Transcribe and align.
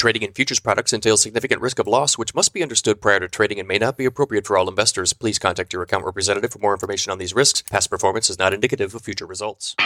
Trading 0.00 0.22
in 0.22 0.32
futures 0.32 0.60
products 0.60 0.94
entails 0.94 1.20
significant 1.20 1.60
risk 1.60 1.78
of 1.78 1.86
loss, 1.86 2.16
which 2.16 2.34
must 2.34 2.54
be 2.54 2.62
understood 2.62 3.02
prior 3.02 3.20
to 3.20 3.28
trading 3.28 3.58
and 3.58 3.68
may 3.68 3.76
not 3.76 3.98
be 3.98 4.06
appropriate 4.06 4.46
for 4.46 4.56
all 4.56 4.66
investors. 4.66 5.12
Please 5.12 5.38
contact 5.38 5.74
your 5.74 5.82
account 5.82 6.06
representative 6.06 6.50
for 6.52 6.58
more 6.58 6.72
information 6.72 7.12
on 7.12 7.18
these 7.18 7.34
risks. 7.34 7.60
Past 7.70 7.90
performance 7.90 8.30
is 8.30 8.38
not 8.38 8.54
indicative 8.54 8.94
of 8.94 9.02
future 9.02 9.26
results. 9.26 9.76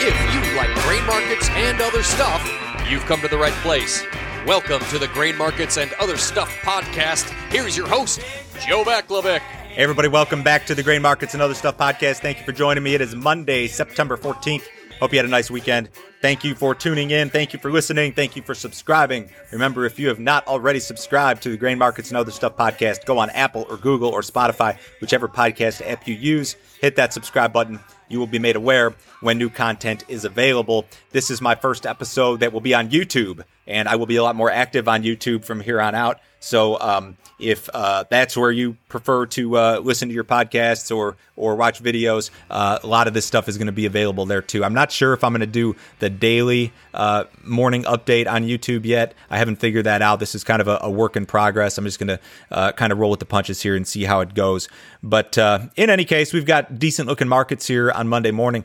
If 0.00 0.16
you 0.32 0.56
like 0.56 0.72
grain 0.84 1.04
markets 1.08 1.48
and 1.50 1.80
other 1.80 2.04
stuff, 2.04 2.48
you've 2.88 3.04
come 3.06 3.20
to 3.22 3.26
the 3.26 3.36
right 3.36 3.52
place. 3.64 4.06
Welcome 4.46 4.80
to 4.86 4.98
the 4.98 5.08
Grain 5.08 5.36
Markets 5.36 5.76
and 5.76 5.92
Other 5.94 6.16
Stuff 6.16 6.48
podcast. 6.62 7.28
Here's 7.52 7.76
your 7.76 7.86
host, 7.86 8.20
Joe 8.66 8.82
Vaclavik. 8.82 9.40
Hey, 9.40 9.82
everybody, 9.82 10.08
welcome 10.08 10.42
back 10.42 10.64
to 10.66 10.74
the 10.74 10.82
Grain 10.82 11.02
Markets 11.02 11.34
and 11.34 11.42
Other 11.42 11.54
Stuff 11.54 11.76
podcast. 11.76 12.20
Thank 12.20 12.38
you 12.38 12.44
for 12.44 12.52
joining 12.52 12.82
me. 12.82 12.94
It 12.94 13.02
is 13.02 13.14
Monday, 13.14 13.66
September 13.66 14.16
14th. 14.16 14.62
Hope 15.00 15.12
you 15.12 15.18
had 15.18 15.26
a 15.26 15.28
nice 15.28 15.50
weekend. 15.50 15.90
Thank 16.22 16.44
you 16.44 16.54
for 16.54 16.74
tuning 16.74 17.10
in. 17.10 17.28
Thank 17.30 17.52
you 17.52 17.58
for 17.58 17.70
listening. 17.70 18.12
Thank 18.12 18.36
you 18.36 18.42
for 18.42 18.54
subscribing. 18.54 19.28
Remember, 19.52 19.84
if 19.84 19.98
you 19.98 20.08
have 20.08 20.18
not 20.18 20.46
already 20.46 20.80
subscribed 20.80 21.42
to 21.42 21.50
the 21.50 21.56
Grain 21.56 21.76
Markets 21.78 22.08
and 22.10 22.16
Other 22.16 22.30
Stuff 22.32 22.56
podcast, 22.56 23.04
go 23.04 23.18
on 23.18 23.30
Apple 23.30 23.66
or 23.68 23.76
Google 23.76 24.08
or 24.10 24.22
Spotify, 24.22 24.78
whichever 25.00 25.28
podcast 25.28 25.86
app 25.88 26.08
you 26.08 26.14
use, 26.14 26.56
hit 26.80 26.96
that 26.96 27.12
subscribe 27.12 27.52
button. 27.52 27.80
You 28.08 28.18
will 28.18 28.26
be 28.26 28.38
made 28.38 28.56
aware 28.56 28.94
when 29.20 29.36
new 29.36 29.50
content 29.50 30.04
is 30.08 30.24
available. 30.24 30.86
This 31.10 31.30
is 31.30 31.40
my 31.42 31.54
first 31.54 31.84
episode 31.86 32.40
that 32.40 32.52
will 32.52 32.62
be 32.62 32.72
on 32.74 32.88
YouTube, 32.88 33.44
and 33.68 33.88
I 33.88 33.96
will 33.96 34.06
be 34.06 34.16
a 34.16 34.22
lot 34.22 34.34
more 34.34 34.50
active 34.50 34.88
on 34.88 35.02
YouTube 35.04 35.44
from 35.44 35.60
here 35.60 35.80
on 35.80 35.94
out. 35.94 36.18
So, 36.40 36.80
um, 36.80 37.16
if 37.38 37.68
uh, 37.72 38.04
that's 38.10 38.36
where 38.36 38.50
you 38.50 38.76
prefer 38.88 39.26
to 39.26 39.56
uh, 39.56 39.80
listen 39.82 40.08
to 40.08 40.14
your 40.14 40.24
podcasts 40.24 40.94
or 40.94 41.16
or 41.36 41.54
watch 41.54 41.80
videos, 41.80 42.30
uh, 42.50 42.80
a 42.82 42.86
lot 42.86 43.06
of 43.06 43.14
this 43.14 43.24
stuff 43.24 43.48
is 43.48 43.56
going 43.56 43.66
to 43.66 43.72
be 43.72 43.86
available 43.86 44.26
there 44.26 44.42
too. 44.42 44.64
I'm 44.64 44.74
not 44.74 44.90
sure 44.90 45.12
if 45.12 45.22
I'm 45.22 45.30
going 45.32 45.40
to 45.40 45.46
do 45.46 45.76
the 46.00 46.10
daily 46.10 46.72
uh, 46.92 47.24
morning 47.44 47.84
update 47.84 48.26
on 48.26 48.42
YouTube 48.42 48.84
yet. 48.84 49.14
I 49.30 49.38
haven't 49.38 49.56
figured 49.56 49.86
that 49.86 50.02
out. 50.02 50.18
This 50.18 50.34
is 50.34 50.42
kind 50.42 50.60
of 50.60 50.66
a, 50.66 50.80
a 50.82 50.90
work 50.90 51.16
in 51.16 51.26
progress. 51.26 51.78
I'm 51.78 51.84
just 51.84 52.00
going 52.00 52.08
to 52.08 52.18
uh, 52.50 52.72
kind 52.72 52.92
of 52.92 52.98
roll 52.98 53.10
with 53.12 53.20
the 53.20 53.26
punches 53.26 53.62
here 53.62 53.76
and 53.76 53.86
see 53.86 54.02
how 54.02 54.18
it 54.18 54.34
goes. 54.34 54.68
But 55.00 55.38
uh, 55.38 55.68
in 55.76 55.90
any 55.90 56.04
case, 56.04 56.32
we've 56.32 56.44
got 56.44 56.76
decent 56.76 57.08
looking 57.08 57.28
markets 57.28 57.68
here 57.68 57.92
on 57.92 58.08
Monday 58.08 58.32
morning. 58.32 58.64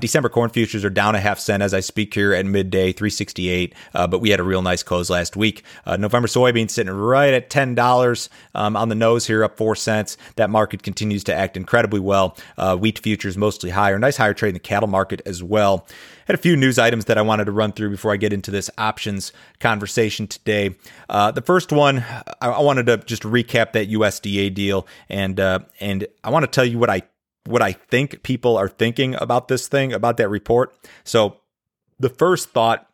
December 0.00 0.30
corn 0.30 0.48
futures 0.48 0.82
are 0.82 0.90
down 0.90 1.14
a 1.14 1.20
half 1.20 1.38
cent 1.38 1.62
as 1.62 1.74
I 1.74 1.80
speak 1.80 2.14
here 2.14 2.32
at 2.32 2.46
midday, 2.46 2.92
368. 2.92 3.74
but 3.92 4.20
we 4.20 4.30
had 4.30 4.40
a 4.40 4.44
real 4.44 4.62
nice 4.62 4.82
close 4.82 5.10
last 5.10 5.36
week. 5.36 5.62
November 5.86 6.26
soybeans 6.26 6.70
sitting 6.70 6.90
right 6.90 7.34
at 7.34 7.50
ten 7.50 7.74
dollars 7.74 8.13
um, 8.54 8.76
on 8.76 8.88
the 8.88 8.94
nose 8.94 9.26
here, 9.26 9.44
up 9.44 9.56
four 9.56 9.74
cents. 9.76 10.16
That 10.36 10.50
market 10.50 10.82
continues 10.82 11.24
to 11.24 11.34
act 11.34 11.56
incredibly 11.56 12.00
well. 12.00 12.36
Uh, 12.56 12.76
wheat 12.76 12.98
futures 12.98 13.36
mostly 13.36 13.70
higher. 13.70 13.98
Nice 13.98 14.16
higher 14.16 14.34
trade 14.34 14.50
in 14.50 14.54
the 14.54 14.60
cattle 14.60 14.88
market 14.88 15.22
as 15.26 15.42
well. 15.42 15.86
Had 16.26 16.34
a 16.34 16.38
few 16.38 16.56
news 16.56 16.78
items 16.78 17.04
that 17.06 17.18
I 17.18 17.22
wanted 17.22 17.44
to 17.46 17.52
run 17.52 17.72
through 17.72 17.90
before 17.90 18.12
I 18.12 18.16
get 18.16 18.32
into 18.32 18.50
this 18.50 18.70
options 18.78 19.32
conversation 19.60 20.26
today. 20.26 20.76
Uh, 21.08 21.30
the 21.30 21.42
first 21.42 21.72
one, 21.72 21.98
I, 22.40 22.48
I, 22.48 22.60
wanted 22.60 22.86
to 22.86 22.96
just 22.98 23.22
recap 23.22 23.72
that 23.72 23.90
USDA 23.90 24.54
deal, 24.54 24.86
and 25.08 25.38
uh, 25.38 25.60
and 25.80 26.06
I 26.22 26.30
want 26.30 26.44
to 26.44 26.50
tell 26.50 26.64
you 26.64 26.78
what 26.78 26.88
I 26.88 27.02
what 27.46 27.62
I 27.62 27.72
think 27.72 28.22
people 28.22 28.56
are 28.56 28.68
thinking 28.68 29.14
about 29.16 29.48
this 29.48 29.68
thing, 29.68 29.92
about 29.92 30.16
that 30.16 30.28
report. 30.28 30.74
So 31.04 31.40
the 31.98 32.08
first 32.08 32.50
thought 32.50 32.88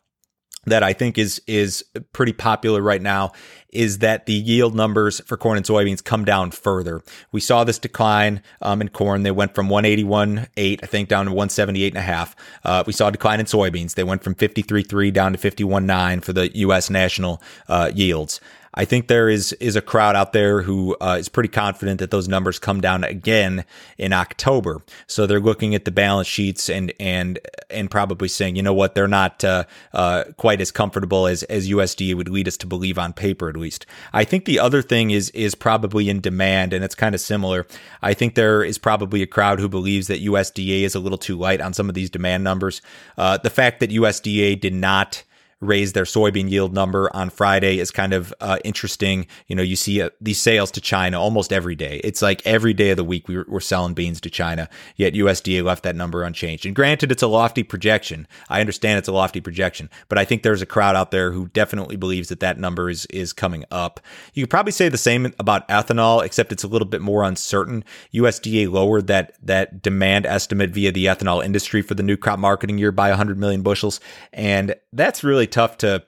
that 0.65 0.83
I 0.83 0.93
think 0.93 1.17
is 1.17 1.41
is 1.47 1.83
pretty 2.13 2.33
popular 2.33 2.81
right 2.81 3.01
now 3.01 3.31
is 3.69 3.99
that 3.99 4.25
the 4.25 4.33
yield 4.33 4.75
numbers 4.75 5.21
for 5.21 5.37
corn 5.37 5.57
and 5.57 5.65
soybeans 5.65 6.03
come 6.03 6.25
down 6.25 6.51
further. 6.51 7.01
We 7.31 7.39
saw 7.39 7.63
this 7.63 7.79
decline 7.79 8.43
um, 8.61 8.81
in 8.81 8.89
corn; 8.89 9.23
they 9.23 9.31
went 9.31 9.55
from 9.55 9.69
181.8, 9.69 10.79
I 10.83 10.85
think, 10.85 11.09
down 11.09 11.25
to 11.25 11.31
178.5. 11.31 12.35
Uh, 12.63 12.83
we 12.85 12.93
saw 12.93 13.07
a 13.07 13.11
decline 13.11 13.39
in 13.39 13.45
soybeans; 13.45 13.95
they 13.95 14.03
went 14.03 14.23
from 14.23 14.35
53.3 14.35 15.11
down 15.11 15.33
to 15.33 15.39
51.9 15.39 16.23
for 16.23 16.33
the 16.33 16.55
U.S. 16.57 16.89
national 16.89 17.41
uh, 17.67 17.91
yields. 17.93 18.39
I 18.73 18.85
think 18.85 19.07
there 19.07 19.27
is 19.29 19.53
is 19.53 19.75
a 19.75 19.81
crowd 19.81 20.15
out 20.15 20.33
there 20.33 20.61
who 20.61 20.95
uh, 21.01 21.17
is 21.19 21.27
pretty 21.27 21.49
confident 21.49 21.99
that 21.99 22.11
those 22.11 22.27
numbers 22.27 22.57
come 22.57 22.79
down 22.79 23.03
again 23.03 23.65
in 23.97 24.13
October. 24.13 24.81
So 25.07 25.27
they're 25.27 25.39
looking 25.39 25.75
at 25.75 25.85
the 25.85 25.91
balance 25.91 26.27
sheets 26.27 26.69
and 26.69 26.93
and 26.99 27.39
and 27.69 27.91
probably 27.91 28.27
saying, 28.27 28.55
you 28.55 28.63
know 28.63 28.73
what, 28.73 28.95
they're 28.95 29.07
not 29.07 29.43
uh, 29.43 29.65
uh, 29.93 30.25
quite 30.37 30.61
as 30.61 30.71
comfortable 30.71 31.27
as 31.27 31.43
as 31.43 31.69
USDA 31.69 32.15
would 32.15 32.29
lead 32.29 32.47
us 32.47 32.57
to 32.57 32.67
believe 32.67 32.97
on 32.97 33.13
paper, 33.13 33.49
at 33.49 33.57
least. 33.57 33.85
I 34.13 34.23
think 34.23 34.45
the 34.45 34.59
other 34.59 34.81
thing 34.81 35.11
is 35.11 35.29
is 35.31 35.53
probably 35.53 36.09
in 36.09 36.21
demand, 36.21 36.71
and 36.71 36.83
it's 36.83 36.95
kind 36.95 37.13
of 37.13 37.21
similar. 37.21 37.67
I 38.01 38.13
think 38.13 38.35
there 38.35 38.63
is 38.63 38.77
probably 38.77 39.21
a 39.21 39.27
crowd 39.27 39.59
who 39.59 39.67
believes 39.67 40.07
that 40.07 40.23
USDA 40.23 40.83
is 40.83 40.95
a 40.95 40.99
little 40.99 41.17
too 41.17 41.37
light 41.37 41.59
on 41.59 41.73
some 41.73 41.89
of 41.89 41.95
these 41.95 42.09
demand 42.09 42.43
numbers. 42.43 42.81
Uh, 43.17 43.37
the 43.37 43.49
fact 43.49 43.81
that 43.81 43.89
USDA 43.89 44.59
did 44.59 44.73
not 44.73 45.23
raised 45.61 45.93
their 45.93 46.03
soybean 46.03 46.49
yield 46.49 46.73
number 46.73 47.15
on 47.15 47.29
Friday 47.29 47.79
is 47.79 47.91
kind 47.91 48.13
of 48.13 48.33
uh, 48.41 48.57
interesting. 48.63 49.27
You 49.47 49.55
know, 49.55 49.61
you 49.61 49.75
see 49.75 50.01
uh, 50.01 50.09
these 50.19 50.41
sales 50.41 50.71
to 50.71 50.81
China 50.81 51.21
almost 51.21 51.53
every 51.53 51.75
day. 51.75 52.01
It's 52.03 52.21
like 52.21 52.41
every 52.45 52.73
day 52.73 52.89
of 52.89 52.97
the 52.97 53.03
week 53.03 53.27
we 53.27 53.37
are 53.37 53.59
selling 53.59 53.93
beans 53.93 54.19
to 54.21 54.29
China, 54.29 54.67
yet 54.95 55.13
USDA 55.13 55.63
left 55.63 55.83
that 55.83 55.95
number 55.95 56.23
unchanged. 56.23 56.65
And 56.65 56.75
granted, 56.75 57.11
it's 57.11 57.21
a 57.21 57.27
lofty 57.27 57.63
projection. 57.63 58.27
I 58.49 58.59
understand 58.59 58.97
it's 58.97 59.07
a 59.07 59.13
lofty 59.13 59.39
projection, 59.39 59.89
but 60.09 60.17
I 60.17 60.25
think 60.25 60.41
there's 60.41 60.63
a 60.63 60.65
crowd 60.65 60.95
out 60.95 61.11
there 61.11 61.31
who 61.31 61.47
definitely 61.49 61.95
believes 61.95 62.29
that 62.29 62.39
that 62.39 62.59
number 62.59 62.89
is 62.89 63.05
is 63.07 63.31
coming 63.31 63.63
up. 63.71 63.99
You 64.33 64.43
could 64.43 64.49
probably 64.49 64.71
say 64.71 64.89
the 64.89 64.97
same 64.97 65.33
about 65.37 65.67
ethanol, 65.67 66.23
except 66.23 66.51
it's 66.51 66.63
a 66.63 66.67
little 66.67 66.87
bit 66.87 67.01
more 67.01 67.23
uncertain. 67.23 67.83
USDA 68.13 68.71
lowered 68.71 69.07
that 69.07 69.35
that 69.43 69.83
demand 69.83 70.25
estimate 70.25 70.71
via 70.71 70.91
the 70.91 71.05
ethanol 71.05 71.43
industry 71.45 71.83
for 71.83 71.93
the 71.93 72.03
new 72.03 72.17
crop 72.17 72.39
marketing 72.39 72.79
year 72.79 72.91
by 72.91 73.09
100 73.09 73.37
million 73.37 73.61
bushels, 73.61 73.99
and 74.33 74.73
that's 74.91 75.23
really 75.23 75.47
tough 75.51 75.77
to 75.79 76.03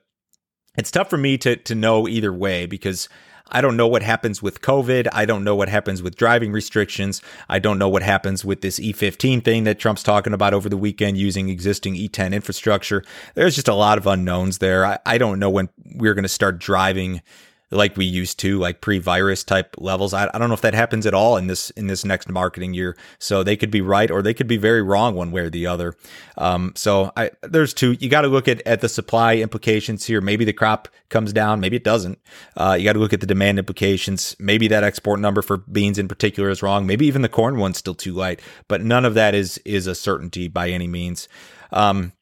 it's 0.77 0.91
tough 0.91 1.09
for 1.09 1.17
me 1.17 1.37
to 1.39 1.55
to 1.55 1.75
know 1.75 2.07
either 2.07 2.33
way 2.33 2.65
because 2.65 3.09
I 3.53 3.61
don't 3.61 3.77
know 3.77 3.87
what 3.87 4.01
happens 4.01 4.41
with 4.41 4.61
COVID. 4.61 5.07
I 5.11 5.25
don't 5.25 5.43
know 5.43 5.55
what 5.55 5.69
happens 5.69 6.01
with 6.01 6.15
driving 6.15 6.51
restrictions. 6.51 7.21
I 7.49 7.59
don't 7.59 7.77
know 7.77 7.89
what 7.89 8.01
happens 8.01 8.43
with 8.43 8.61
this 8.61 8.79
E15 8.79 9.43
thing 9.43 9.65
that 9.65 9.79
Trump's 9.79 10.01
talking 10.01 10.33
about 10.33 10.53
over 10.53 10.69
the 10.69 10.77
weekend 10.77 11.17
using 11.17 11.49
existing 11.49 11.95
E10 11.95 12.33
infrastructure. 12.33 13.03
There's 13.35 13.55
just 13.55 13.67
a 13.67 13.75
lot 13.75 13.97
of 13.97 14.07
unknowns 14.07 14.57
there. 14.57 14.85
I, 14.85 14.97
I 15.05 15.17
don't 15.17 15.39
know 15.39 15.49
when 15.49 15.69
we're 15.95 16.15
going 16.15 16.23
to 16.23 16.29
start 16.29 16.57
driving 16.57 17.21
like 17.73 17.97
we 17.97 18.05
used 18.05 18.39
to, 18.39 18.59
like 18.59 18.81
pre-virus 18.81 19.43
type 19.43 19.75
levels. 19.77 20.13
I, 20.13 20.29
I 20.33 20.37
don't 20.37 20.47
know 20.47 20.53
if 20.53 20.61
that 20.61 20.73
happens 20.73 21.05
at 21.05 21.13
all 21.13 21.37
in 21.37 21.47
this 21.47 21.69
in 21.71 21.87
this 21.87 22.05
next 22.05 22.29
marketing 22.29 22.73
year. 22.73 22.95
So 23.19 23.43
they 23.43 23.57
could 23.57 23.71
be 23.71 23.81
right 23.81 24.09
or 24.09 24.21
they 24.21 24.33
could 24.33 24.47
be 24.47 24.57
very 24.57 24.81
wrong 24.81 25.15
one 25.15 25.31
way 25.31 25.41
or 25.41 25.49
the 25.49 25.67
other. 25.67 25.95
Um, 26.37 26.73
so 26.75 27.11
I, 27.15 27.31
there's 27.41 27.73
two. 27.73 27.93
You 27.99 28.09
got 28.09 28.21
to 28.21 28.27
look 28.27 28.47
at 28.47 28.61
at 28.65 28.81
the 28.81 28.89
supply 28.89 29.35
implications 29.35 30.05
here. 30.05 30.21
Maybe 30.21 30.45
the 30.45 30.53
crop 30.53 30.87
comes 31.09 31.31
down, 31.31 31.59
maybe 31.59 31.75
it 31.75 31.83
doesn't. 31.83 32.19
Uh, 32.57 32.75
you 32.77 32.83
got 32.83 32.93
to 32.93 32.99
look 32.99 33.13
at 33.13 33.21
the 33.21 33.27
demand 33.27 33.59
implications. 33.59 34.35
Maybe 34.39 34.67
that 34.69 34.83
export 34.83 35.19
number 35.19 35.41
for 35.41 35.57
beans 35.57 35.99
in 35.99 36.07
particular 36.07 36.49
is 36.49 36.63
wrong. 36.63 36.87
Maybe 36.87 37.05
even 37.05 37.21
the 37.21 37.29
corn 37.29 37.57
one's 37.57 37.77
still 37.77 37.93
too 37.93 38.13
light. 38.13 38.41
But 38.67 38.81
none 38.81 39.05
of 39.05 39.13
that 39.13 39.35
is 39.35 39.59
is 39.59 39.87
a 39.87 39.95
certainty 39.95 40.47
by 40.47 40.69
any 40.69 40.87
means. 40.87 41.27
Um, 41.71 42.13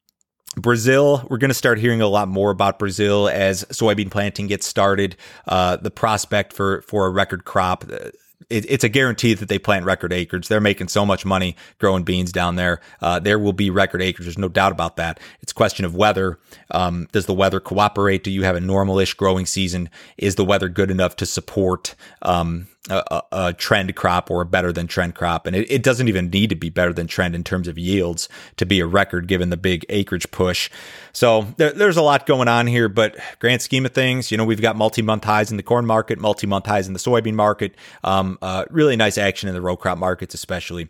Brazil, 0.56 1.26
we're 1.30 1.38
going 1.38 1.50
to 1.50 1.54
start 1.54 1.78
hearing 1.78 2.02
a 2.02 2.06
lot 2.06 2.28
more 2.28 2.50
about 2.50 2.78
Brazil 2.78 3.28
as 3.28 3.64
soybean 3.64 4.10
planting 4.10 4.46
gets 4.46 4.66
started. 4.66 5.16
Uh, 5.46 5.76
the 5.76 5.90
prospect 5.90 6.52
for 6.52 6.82
for 6.82 7.06
a 7.06 7.10
record 7.10 7.44
crop, 7.44 7.84
uh, 7.90 8.10
it, 8.50 8.66
it's 8.68 8.84
a 8.84 8.88
guarantee 8.88 9.32
that 9.34 9.48
they 9.48 9.58
plant 9.58 9.86
record 9.86 10.12
acres. 10.12 10.48
They're 10.48 10.60
making 10.60 10.88
so 10.88 11.06
much 11.06 11.24
money 11.24 11.56
growing 11.78 12.04
beans 12.04 12.32
down 12.32 12.56
there. 12.56 12.80
Uh, 13.00 13.18
there 13.18 13.38
will 13.38 13.54
be 13.54 13.70
record 13.70 14.02
acres. 14.02 14.26
There's 14.26 14.38
no 14.38 14.48
doubt 14.48 14.72
about 14.72 14.96
that. 14.96 15.20
It's 15.40 15.52
a 15.52 15.54
question 15.54 15.86
of 15.86 15.96
weather. 15.96 16.38
Um, 16.70 17.08
does 17.12 17.26
the 17.26 17.34
weather 17.34 17.60
cooperate? 17.60 18.22
Do 18.22 18.30
you 18.30 18.44
have 18.44 18.56
a 18.56 18.60
normalish 18.60 19.16
growing 19.16 19.46
season? 19.46 19.88
Is 20.18 20.34
the 20.34 20.44
weather 20.44 20.68
good 20.68 20.90
enough 20.90 21.16
to 21.16 21.26
support 21.26 21.94
um, 22.20 22.68
a, 22.90 23.22
a, 23.30 23.52
trend 23.52 23.94
crop 23.94 24.30
or 24.30 24.42
a 24.42 24.46
better 24.46 24.72
than 24.72 24.88
trend 24.88 25.14
crop. 25.14 25.46
And 25.46 25.54
it, 25.54 25.70
it, 25.70 25.82
doesn't 25.82 26.08
even 26.08 26.30
need 26.30 26.50
to 26.50 26.56
be 26.56 26.68
better 26.68 26.92
than 26.92 27.06
trend 27.06 27.34
in 27.34 27.44
terms 27.44 27.68
of 27.68 27.78
yields 27.78 28.28
to 28.56 28.66
be 28.66 28.80
a 28.80 28.86
record 28.86 29.28
given 29.28 29.50
the 29.50 29.56
big 29.56 29.86
acreage 29.88 30.28
push. 30.32 30.68
So 31.12 31.42
there, 31.58 31.72
there's 31.72 31.96
a 31.96 32.02
lot 32.02 32.26
going 32.26 32.48
on 32.48 32.66
here, 32.66 32.88
but 32.88 33.16
grand 33.38 33.62
scheme 33.62 33.86
of 33.86 33.92
things, 33.92 34.32
you 34.32 34.36
know, 34.36 34.44
we've 34.44 34.60
got 34.60 34.74
multi 34.74 35.02
month 35.02 35.24
highs 35.24 35.50
in 35.50 35.56
the 35.56 35.62
corn 35.62 35.86
market, 35.86 36.18
multi 36.18 36.46
month 36.46 36.66
highs 36.66 36.88
in 36.88 36.92
the 36.92 36.98
soybean 36.98 37.34
market. 37.34 37.74
Um, 38.02 38.38
uh, 38.42 38.64
really 38.70 38.96
nice 38.96 39.16
action 39.16 39.48
in 39.48 39.54
the 39.54 39.62
row 39.62 39.76
crop 39.76 39.98
markets, 39.98 40.34
especially. 40.34 40.88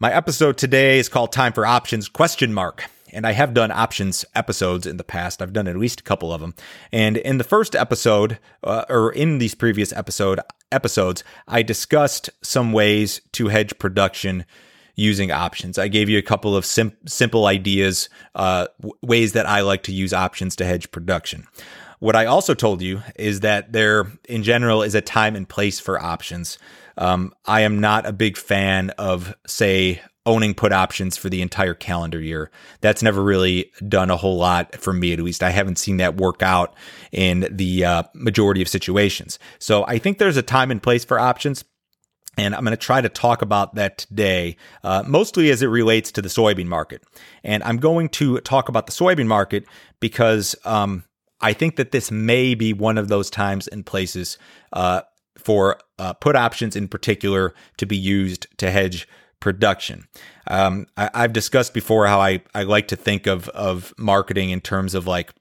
My 0.00 0.12
episode 0.12 0.58
today 0.58 0.98
is 0.98 1.08
called 1.08 1.32
Time 1.32 1.52
for 1.52 1.64
Options 1.64 2.08
question 2.08 2.52
mark 2.52 2.84
and 3.14 3.26
I 3.26 3.32
have 3.32 3.54
done 3.54 3.70
options 3.70 4.24
episodes 4.34 4.86
in 4.86 4.96
the 4.96 5.04
past. 5.04 5.40
I've 5.40 5.52
done 5.52 5.68
at 5.68 5.76
least 5.76 6.00
a 6.00 6.04
couple 6.04 6.32
of 6.32 6.40
them. 6.40 6.54
And 6.92 7.16
in 7.16 7.38
the 7.38 7.44
first 7.44 7.74
episode, 7.76 8.38
uh, 8.62 8.84
or 8.88 9.12
in 9.12 9.38
these 9.38 9.54
previous 9.54 9.92
episode 9.92 10.40
episodes, 10.72 11.24
I 11.46 11.62
discussed 11.62 12.30
some 12.42 12.72
ways 12.72 13.20
to 13.32 13.48
hedge 13.48 13.78
production 13.78 14.44
using 14.96 15.32
options. 15.32 15.78
I 15.78 15.88
gave 15.88 16.08
you 16.08 16.18
a 16.18 16.22
couple 16.22 16.56
of 16.56 16.64
sim- 16.64 16.96
simple 17.06 17.46
ideas, 17.46 18.08
uh, 18.34 18.66
w- 18.80 18.94
ways 19.02 19.32
that 19.32 19.46
I 19.46 19.60
like 19.62 19.82
to 19.84 19.92
use 19.92 20.12
options 20.12 20.54
to 20.56 20.64
hedge 20.64 20.90
production. 20.90 21.46
what 22.04 22.14
I 22.14 22.26
also 22.26 22.52
told 22.52 22.82
you 22.82 23.02
is 23.16 23.40
that 23.40 23.72
there, 23.72 24.12
in 24.28 24.42
general, 24.42 24.82
is 24.82 24.94
a 24.94 25.00
time 25.00 25.36
and 25.36 25.48
place 25.48 25.80
for 25.80 25.98
options. 25.98 26.58
Um, 26.98 27.32
I 27.46 27.62
am 27.62 27.80
not 27.80 28.04
a 28.04 28.12
big 28.12 28.36
fan 28.36 28.90
of, 28.90 29.34
say, 29.46 30.02
owning 30.26 30.54
put 30.54 30.72
options 30.72 31.16
for 31.16 31.28
the 31.28 31.42
entire 31.42 31.74
calendar 31.74 32.20
year. 32.20 32.50
That's 32.80 33.02
never 33.02 33.22
really 33.22 33.72
done 33.86 34.10
a 34.10 34.16
whole 34.16 34.38
lot 34.38 34.76
for 34.76 34.92
me, 34.92 35.12
at 35.12 35.20
least. 35.20 35.42
I 35.42 35.50
haven't 35.50 35.78
seen 35.78 35.98
that 35.98 36.16
work 36.16 36.42
out 36.42 36.74
in 37.12 37.46
the 37.50 37.84
uh, 37.84 38.02
majority 38.14 38.62
of 38.62 38.68
situations. 38.68 39.38
So 39.58 39.84
I 39.86 39.98
think 39.98 40.18
there's 40.18 40.36
a 40.36 40.42
time 40.42 40.70
and 40.70 40.82
place 40.82 41.04
for 41.04 41.18
options. 41.18 41.64
And 42.36 42.54
I'm 42.54 42.64
going 42.64 42.72
to 42.72 42.76
try 42.76 43.00
to 43.00 43.08
talk 43.08 43.42
about 43.42 43.76
that 43.76 43.98
today, 43.98 44.56
uh, 44.82 45.04
mostly 45.06 45.50
as 45.50 45.62
it 45.62 45.68
relates 45.68 46.10
to 46.12 46.22
the 46.22 46.28
soybean 46.28 46.66
market. 46.66 47.04
And 47.44 47.62
I'm 47.62 47.76
going 47.76 48.08
to 48.10 48.40
talk 48.40 48.68
about 48.68 48.86
the 48.86 48.92
soybean 48.92 49.28
market 49.28 49.64
because 50.00 50.56
um, 50.64 51.04
I 51.40 51.52
think 51.52 51.76
that 51.76 51.92
this 51.92 52.10
may 52.10 52.54
be 52.56 52.72
one 52.72 52.98
of 52.98 53.06
those 53.06 53.30
times 53.30 53.68
and 53.68 53.86
places 53.86 54.36
uh, 54.72 55.02
for 55.38 55.78
uh, 55.98 56.14
put 56.14 56.34
options 56.34 56.74
in 56.74 56.88
particular 56.88 57.54
to 57.76 57.86
be 57.86 57.96
used 57.96 58.46
to 58.58 58.70
hedge 58.70 59.06
production. 59.44 60.08
Um, 60.46 60.86
I, 60.96 61.10
have 61.20 61.34
discussed 61.34 61.74
before 61.74 62.06
how 62.06 62.18
I, 62.18 62.40
I 62.54 62.62
like 62.62 62.88
to 62.88 62.96
think 62.96 63.26
of 63.26 63.50
of 63.50 63.92
marketing 63.98 64.48
in 64.48 64.62
terms 64.62 64.94
of 64.94 65.06
like 65.06 65.34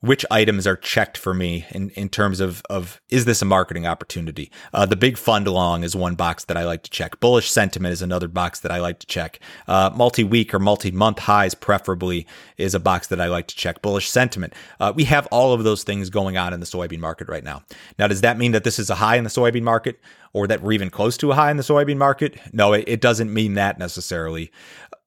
which 0.00 0.24
items 0.30 0.68
are 0.68 0.76
checked 0.76 1.18
for 1.18 1.34
me 1.34 1.66
in, 1.72 1.90
in 1.90 2.08
terms 2.08 2.40
of, 2.40 2.62
of 2.70 3.00
is 3.10 3.26
this 3.26 3.42
a 3.42 3.44
marketing 3.44 3.86
opportunity? 3.86 4.50
Uh, 4.72 4.86
the 4.86 4.96
big 4.96 5.18
fund 5.18 5.46
long 5.46 5.82
is 5.82 5.94
one 5.94 6.14
box 6.14 6.44
that 6.44 6.56
I 6.56 6.64
like 6.64 6.84
to 6.84 6.90
check. 6.90 7.20
Bullish 7.20 7.50
sentiment 7.50 7.92
is 7.92 8.00
another 8.00 8.28
box 8.28 8.60
that 8.60 8.70
I 8.70 8.78
like 8.78 9.00
to 9.00 9.06
check. 9.06 9.40
Uh, 9.68 9.90
multi 9.94 10.24
week 10.24 10.54
or 10.54 10.58
multi 10.58 10.92
month 10.92 11.18
highs, 11.18 11.54
preferably, 11.54 12.26
is 12.56 12.74
a 12.74 12.80
box 12.80 13.08
that 13.08 13.20
I 13.20 13.26
like 13.26 13.48
to 13.48 13.56
check. 13.56 13.82
Bullish 13.82 14.08
sentiment. 14.08 14.54
Uh, 14.78 14.92
we 14.94 15.04
have 15.04 15.26
all 15.32 15.52
of 15.52 15.64
those 15.64 15.82
things 15.82 16.08
going 16.08 16.36
on 16.38 16.54
in 16.54 16.60
the 16.60 16.66
soybean 16.66 17.00
market 17.00 17.28
right 17.28 17.44
now. 17.44 17.62
Now, 17.98 18.06
does 18.06 18.22
that 18.22 18.38
mean 18.38 18.52
that 18.52 18.64
this 18.64 18.78
is 18.78 18.90
a 18.90 18.94
high 18.94 19.16
in 19.16 19.24
the 19.24 19.30
soybean 19.30 19.64
market? 19.64 20.00
Or 20.32 20.46
that 20.46 20.62
we're 20.62 20.72
even 20.72 20.90
close 20.90 21.16
to 21.18 21.32
a 21.32 21.34
high 21.34 21.50
in 21.50 21.56
the 21.56 21.62
soybean 21.62 21.96
market. 21.96 22.38
No, 22.52 22.72
it, 22.72 22.84
it, 22.86 23.00
doesn't 23.00 23.32
mean 23.32 23.54
that 23.54 23.78
necessarily. 23.78 24.52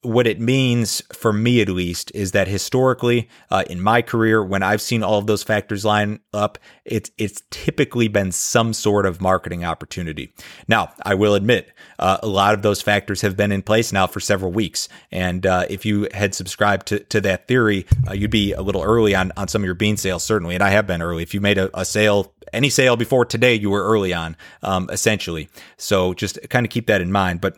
What 0.01 0.27
it 0.27 0.39
means 0.39 1.01
for 1.13 1.31
me 1.31 1.61
at 1.61 1.69
least 1.69 2.11
is 2.13 2.33
that 2.33 2.49
historically 2.49 3.29
uh, 3.49 3.63
in 3.69 3.79
my 3.79 4.01
career 4.01 4.43
when 4.43 4.61
i've 4.61 4.81
seen 4.81 5.01
all 5.01 5.17
of 5.17 5.27
those 5.27 5.43
factors 5.43 5.85
line 5.85 6.19
up 6.33 6.57
it's 6.83 7.09
it's 7.17 7.41
typically 7.51 8.09
been 8.09 8.33
some 8.33 8.73
sort 8.73 9.05
of 9.05 9.21
marketing 9.21 9.63
opportunity. 9.63 10.33
Now 10.67 10.91
i 11.03 11.13
will 11.15 11.35
admit 11.35 11.71
uh, 11.99 12.17
a 12.21 12.27
lot 12.27 12.53
of 12.53 12.63
those 12.63 12.81
factors 12.81 13.21
have 13.21 13.37
been 13.37 13.53
in 13.53 13.61
place 13.61 13.93
now 13.93 14.07
for 14.07 14.19
several 14.19 14.51
weeks. 14.51 14.89
And 15.09 15.45
uh, 15.45 15.67
if 15.69 15.85
you 15.85 16.09
had 16.13 16.35
subscribed 16.35 16.87
to, 16.87 16.99
to 16.99 17.21
that 17.21 17.47
theory 17.47 17.85
uh, 18.09 18.13
you'd 18.13 18.29
be 18.29 18.51
a 18.51 18.61
little 18.61 18.83
early 18.83 19.15
on 19.15 19.31
on 19.37 19.47
some 19.47 19.61
of 19.61 19.65
your 19.65 19.75
bean 19.75 19.95
sales 19.95 20.25
certainly. 20.25 20.55
And 20.55 20.63
i 20.63 20.71
have 20.71 20.85
been 20.85 21.01
early. 21.01 21.23
If 21.23 21.33
you 21.33 21.39
made 21.39 21.57
a, 21.57 21.79
a 21.79 21.85
sale 21.85 22.33
any 22.53 22.69
sale 22.69 22.95
before 22.95 23.25
today 23.25 23.53
you 23.53 23.69
were 23.69 23.83
early 23.83 24.13
on 24.13 24.35
um, 24.61 24.89
essentially 24.91 25.50
so 25.77 26.13
just 26.13 26.39
kind 26.50 26.65
of 26.65 26.69
keep 26.69 26.88
that 26.88 27.01
in 27.01 27.11
mind 27.11 27.41
but 27.41 27.57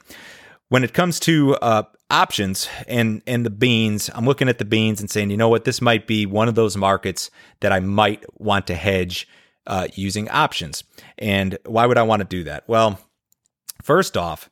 when 0.70 0.84
it 0.84 0.94
comes 0.94 1.20
to 1.20 1.56
uh, 1.58 1.84
options 2.10 2.70
and 2.88 3.22
and 3.28 3.46
the 3.46 3.50
beans, 3.50 4.10
I'm 4.14 4.26
looking 4.26 4.50
at 4.50 4.58
the 4.58 4.66
beans 4.66 5.00
and 5.00 5.10
saying, 5.10 5.30
you 5.30 5.38
know 5.38 5.50
what, 5.50 5.66
this 5.66 5.82
might 5.82 6.08
be 6.08 6.26
one 6.26 6.48
of 6.48 6.56
those 6.56 6.78
markets 6.78 7.30
that 7.62 7.72
I 7.72 7.80
might 7.80 8.24
want 8.40 8.68
to 8.68 8.76
hedge 8.76 9.28
uh, 9.68 9.88
using 9.94 10.30
options. 10.30 10.84
And 11.18 11.58
why 11.66 11.86
would 11.86 11.98
I 11.98 12.04
want 12.04 12.22
to 12.22 12.28
do 12.28 12.44
that? 12.44 12.64
Well, 12.68 13.00
first 13.82 14.18
off, 14.18 14.50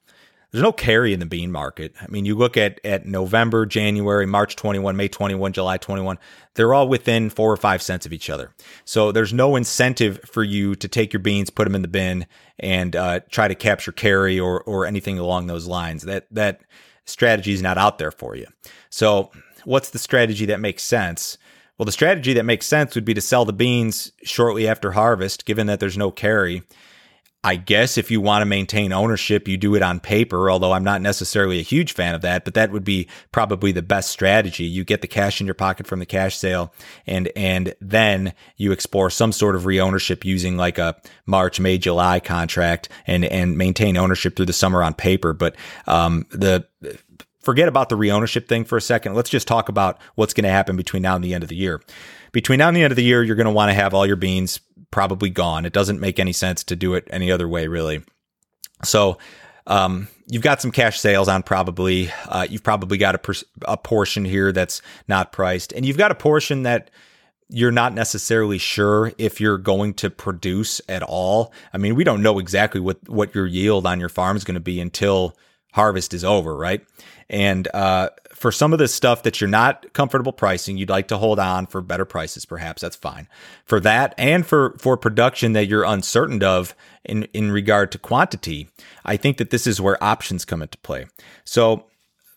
there's 0.54 0.62
no 0.62 0.72
carry 0.72 1.14
in 1.14 1.20
the 1.20 1.26
bean 1.26 1.52
market. 1.52 1.96
I 2.00 2.06
mean, 2.10 2.26
you 2.26 2.36
look 2.36 2.58
at 2.58 2.80
at 2.86 3.08
November, 3.08 3.66
January, 3.66 4.28
March 4.28 4.56
21, 4.56 4.96
May 4.96 5.08
21, 5.08 5.52
July 5.52 5.78
21, 5.78 6.20
they're 6.54 6.76
all 6.76 6.88
within 6.88 7.32
4 7.32 7.52
or 7.52 7.58
5 7.58 7.82
cents 7.82 8.06
of 8.06 8.14
each 8.14 8.30
other. 8.30 8.54
So 8.86 9.12
there's 9.12 9.34
no 9.34 9.56
incentive 9.56 10.20
for 10.26 10.44
you 10.44 10.76
to 10.76 10.88
take 10.88 11.12
your 11.12 11.22
beans, 11.22 11.50
put 11.50 11.64
them 11.64 11.74
in 11.74 11.82
the 11.82 11.88
bin 11.88 12.28
and 12.60 12.96
uh, 12.96 13.22
try 13.32 13.48
to 13.48 13.56
capture 13.56 13.92
carry 13.92 14.40
or 14.40 14.62
or 14.62 14.86
anything 14.86 15.18
along 15.18 15.48
those 15.48 15.66
lines. 15.66 16.04
That 16.04 16.28
that 16.30 16.62
strategy 17.06 17.54
is 17.54 17.64
not 17.64 17.80
out 17.80 17.98
there 17.98 18.12
for 18.12 18.36
you. 18.36 18.46
So, 18.92 19.32
what's 19.66 19.90
the 19.90 20.00
strategy 20.00 20.46
that 20.46 20.60
makes 20.60 20.84
sense? 20.84 21.40
Well, 21.80 21.88
the 21.88 21.92
strategy 21.92 22.34
that 22.34 22.44
makes 22.44 22.68
sense 22.68 22.94
would 22.94 23.06
be 23.06 23.16
to 23.16 23.22
sell 23.22 23.46
the 23.46 23.54
beans 23.54 24.12
shortly 24.24 24.68
after 24.68 24.92
harvest, 24.92 25.46
given 25.46 25.66
that 25.66 25.80
there's 25.80 25.98
no 25.98 26.12
carry, 26.12 26.62
I 27.45 27.57
guess 27.57 27.98
if 27.98 28.10
you 28.10 28.22
want 28.22 28.42
to 28.42 28.45
maintain 28.45 28.94
ownership, 28.94 29.50
you 29.50 29.57
do 29.57 29.75
it 29.75 29.81
on 29.81 30.00
paper, 30.00 30.50
although 30.50 30.72
I'm 30.72 30.84
not 30.84 31.01
necessarily 31.01 31.60
a 31.60 31.63
huge 31.63 31.92
fan 31.92 32.16
of 32.16 32.22
that, 32.22 32.45
but 32.45 32.54
that 32.54 32.72
would 32.72 32.86
be 32.86 33.07
probably 33.34 33.74
the 33.74 33.81
best 33.81 34.12
strategy. 34.12 34.63
You 34.63 34.86
get 34.86 35.01
the 35.01 35.07
cash 35.07 35.42
in 35.42 35.48
your 35.48 35.54
pocket 35.54 35.86
from 35.86 36.00
the 36.00 36.06
cash 36.06 36.38
sale 36.38 36.74
and, 37.06 37.30
and 37.36 37.75
then 37.81 38.34
you 38.56 38.72
explore 38.72 39.10
some 39.10 39.34
sort 39.34 39.56
of 39.56 39.66
re-ownership 39.66 40.24
using 40.24 40.56
like 40.56 40.78
a 40.78 40.95
March, 41.25 41.60
May, 41.60 41.78
July 41.78 42.22
contract 42.22 42.88
and, 43.07 43.25
and 43.25 43.57
maintain 43.57 43.98
ownership 43.98 44.38
through 44.38 44.45
the 44.45 44.54
summer 44.54 44.81
on 44.81 44.94
paper. 44.94 45.34
But, 45.34 45.57
um, 45.86 46.25
the, 46.31 46.66
forget 47.42 47.68
about 47.68 47.90
the 47.90 47.98
re-ownership 47.98 48.48
thing 48.48 48.63
for 48.63 48.78
a 48.78 48.81
second. 48.81 49.16
Let's 49.16 49.30
just 49.30 49.50
talk 49.50 49.68
about 49.68 50.00
what's 50.16 50.34
going 50.34 50.45
to 50.45 50.50
happen 50.50 50.78
between 50.78 51.01
now 51.01 51.16
and 51.16 51.24
the 51.24 51.34
end 51.34 51.44
of 51.44 51.50
the 51.50 51.57
year. 51.57 51.81
Between 52.31 52.60
now 52.60 52.69
and 52.69 52.78
the 52.78 52.84
end 52.84 52.92
of 52.92 52.95
the 52.95 53.04
year, 53.04 53.22
you're 53.22 53.36
going 53.36 53.45
to 53.45 53.51
want 53.51 53.69
to 53.69 53.75
have 53.75 53.94
all 53.94 54.07
your 54.07 54.16
beans 54.16 54.62
probably 54.94 55.31
gone. 55.31 55.66
It 55.66 55.74
doesn't 55.74 56.00
make 56.00 56.19
any 56.19 56.34
sense 56.34 56.63
to 56.66 56.75
do 56.75 56.94
it 56.94 57.07
any 57.10 57.31
other 57.31 57.48
way, 57.48 57.68
really. 57.68 58.04
So, 58.84 59.18
um, 59.66 60.07
you've 60.28 60.44
got 60.44 60.62
some 60.62 60.72
cash 60.72 61.00
sales 61.00 61.28
on 61.28 61.42
probably. 61.42 62.12
Uh, 62.28 62.45
you've 62.48 62.62
probably 62.62 63.00
got 63.00 63.16
a, 63.16 63.18
per- 63.18 63.34
a 63.63 63.75
portion 63.75 64.24
here 64.24 64.51
that's 64.51 64.84
not 65.07 65.31
priced, 65.31 65.74
and 65.74 65.84
you've 65.84 65.98
got 65.98 66.12
a 66.12 66.16
portion 66.16 66.62
that 66.63 66.92
you're 67.50 67.72
not 67.72 67.95
necessarily 67.95 68.60
sure 68.60 69.12
if 69.18 69.42
you're 69.42 69.57
going 69.57 69.95
to 69.95 70.12
produce 70.12 70.80
at 70.88 71.01
all. 71.01 71.51
I 71.74 71.80
mean, 71.80 71.95
we 71.95 72.04
don't 72.04 72.22
know 72.22 72.38
exactly 72.38 72.80
what 72.80 72.98
what 73.10 73.34
your 73.34 73.48
yield 73.48 73.88
on 73.88 74.00
your 74.00 74.10
farm 74.10 74.38
is 74.38 74.44
going 74.44 74.56
to 74.56 74.62
be 74.62 74.80
until 74.80 75.36
harvest 75.72 76.13
is 76.13 76.24
over, 76.24 76.56
right? 76.56 76.86
And 77.33 77.68
uh, 77.74 78.12
for 78.35 78.51
some 78.51 78.74
of 78.74 78.80
this 78.80 78.94
stuff 78.94 79.24
that 79.24 79.41
you're 79.41 79.50
not 79.50 79.91
comfortable 79.94 80.31
pricing, 80.31 80.77
you'd 80.77 80.91
like 80.91 81.07
to 81.07 81.18
hold 81.18 81.39
on 81.39 81.65
for 81.65 81.81
better 81.81 82.06
prices, 82.06 82.45
perhaps 82.45 82.83
that's 82.83 82.95
fine. 82.95 83.27
For 83.65 83.80
that 83.80 84.13
and 84.19 84.45
for 84.45 84.75
for 84.77 84.95
production 84.97 85.53
that 85.53 85.65
you're 85.65 85.83
uncertain 85.83 86.44
of 86.44 86.75
in 87.03 87.24
in 87.33 87.51
regard 87.51 87.91
to 87.94 87.97
quantity, 87.97 88.69
I 89.03 89.18
think 89.18 89.38
that 89.38 89.50
this 89.50 89.65
is 89.65 89.81
where 89.81 90.01
options 90.03 90.45
come 90.45 90.62
into 90.62 90.77
play. 90.77 91.07
So 91.44 91.85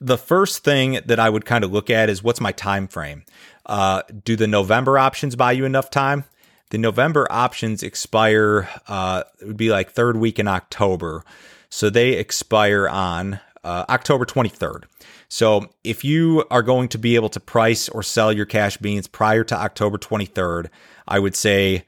the 0.01 0.17
first 0.17 0.65
thing 0.65 1.01
that 1.05 1.21
I 1.21 1.29
would 1.29 1.45
kind 1.45 1.63
of 1.63 1.73
look 1.73 1.91
at 1.91 2.09
is 2.09 2.23
what's 2.23 2.41
my 2.41 2.53
time 2.53 2.89
frame. 2.89 3.25
Uh, 3.67 4.01
do 4.25 4.35
the 4.35 4.47
November 4.47 4.97
options 4.97 5.37
buy 5.37 5.53
you 5.53 5.67
enough 5.67 5.91
time? 5.91 6.25
The 6.71 6.79
November 6.79 7.27
options 7.31 7.83
expire. 7.83 8.67
Uh, 8.89 9.25
it 9.43 9.47
would 9.47 9.59
be 9.59 9.69
like 9.69 9.91
third 9.91 10.17
week 10.17 10.39
in 10.39 10.49
October. 10.49 11.23
So 11.69 11.91
they 11.91 12.13
expire 12.13 12.89
on 12.89 13.41
uh, 13.67 13.85
October 13.89 14.25
23rd. 14.25 14.85
So 15.29 15.69
if 15.83 16.05
you 16.05 16.45
are 16.53 16.63
going 16.63 16.89
to 16.91 16.99
be 16.99 17.17
able 17.17 17.29
to 17.31 17.41
price 17.41 17.89
or 17.89 18.03
sell 18.03 18.33
your 18.33 18.47
cash 18.47 18.77
beans 18.77 19.09
prior 19.09 19.43
to 19.43 19.57
October 19.57 19.99
23rd, 19.99 20.69
I 21.09 21.19
would 21.19 21.35
say 21.35 21.85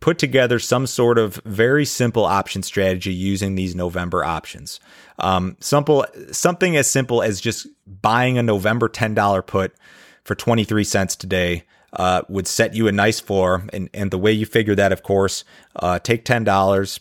put 0.00 0.18
together 0.18 0.60
some 0.60 0.86
sort 0.86 1.18
of 1.18 1.34
very 1.44 1.84
simple 1.84 2.24
option 2.24 2.62
strategy 2.62 3.12
using 3.12 3.56
these 3.56 3.74
November 3.74 4.24
options. 4.24 4.78
Um, 5.18 5.56
simple, 5.58 6.06
something 6.30 6.76
as 6.76 6.88
simple 6.88 7.20
as 7.20 7.40
just 7.40 7.66
buying 7.84 8.38
a 8.38 8.42
November 8.44 8.88
$10 8.88 9.44
put 9.44 9.74
for 10.22 10.36
23 10.36 10.84
cents 10.84 11.16
today. 11.16 11.64
Uh, 11.90 12.20
would 12.28 12.46
set 12.46 12.74
you 12.74 12.86
a 12.86 12.92
nice 12.92 13.18
floor. 13.18 13.64
And, 13.72 13.88
and 13.94 14.10
the 14.10 14.18
way 14.18 14.30
you 14.30 14.44
figure 14.44 14.74
that, 14.74 14.92
of 14.92 15.02
course, 15.02 15.42
uh, 15.76 15.98
take 15.98 16.26
$10, 16.26 17.00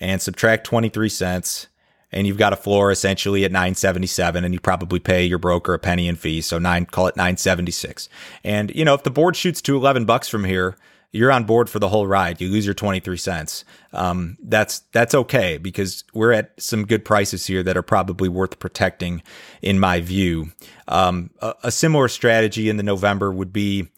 and 0.00 0.20
subtract 0.20 0.66
23 0.66 1.08
cents 1.08 1.68
and 2.12 2.26
you've 2.26 2.38
got 2.38 2.52
a 2.52 2.56
floor 2.56 2.90
essentially 2.90 3.44
at 3.44 3.52
977 3.52 4.44
and 4.44 4.54
you 4.54 4.60
probably 4.60 4.98
pay 4.98 5.24
your 5.24 5.38
broker 5.38 5.74
a 5.74 5.78
penny 5.78 6.08
in 6.08 6.16
fees 6.16 6.46
so 6.46 6.58
9 6.58 6.86
call 6.86 7.06
it 7.06 7.16
976 7.16 8.08
and 8.44 8.74
you 8.74 8.84
know 8.84 8.94
if 8.94 9.02
the 9.02 9.10
board 9.10 9.36
shoots 9.36 9.62
to 9.62 9.76
11 9.76 10.04
bucks 10.04 10.28
from 10.28 10.44
here 10.44 10.76
you're 11.12 11.30
on 11.30 11.44
board 11.44 11.68
for 11.68 11.78
the 11.78 11.90
whole 11.90 12.06
ride. 12.06 12.40
You 12.40 12.50
lose 12.50 12.64
your 12.64 12.74
23 12.74 13.16
cents. 13.18 13.64
Um, 13.92 14.38
that's 14.42 14.80
that's 14.92 15.14
okay 15.14 15.58
because 15.58 16.04
we're 16.14 16.32
at 16.32 16.60
some 16.60 16.86
good 16.86 17.04
prices 17.04 17.46
here 17.46 17.62
that 17.62 17.76
are 17.76 17.82
probably 17.82 18.30
worth 18.30 18.58
protecting 18.58 19.22
in 19.60 19.78
my 19.78 20.00
view. 20.00 20.52
Um, 20.88 21.30
a, 21.40 21.54
a 21.64 21.70
similar 21.70 22.08
strategy 22.08 22.70
in 22.70 22.78
the 22.78 22.82
november 22.82 23.30
would 23.30 23.52
be 23.52 23.88